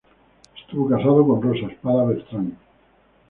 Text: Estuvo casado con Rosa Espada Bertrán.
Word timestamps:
Estuvo 0.57 0.89
casado 0.89 1.27
con 1.27 1.43
Rosa 1.43 1.71
Espada 1.71 2.05
Bertrán. 2.05 2.57